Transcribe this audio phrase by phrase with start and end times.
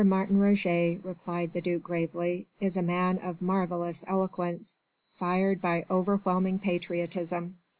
[0.03, 4.81] Martin Roget," replied the duc gravely, "is a man of marvellous eloquence,
[5.19, 7.55] fired by overwhelming patriotism.